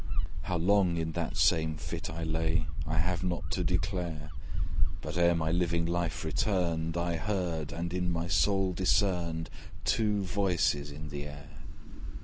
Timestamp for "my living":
5.35-5.85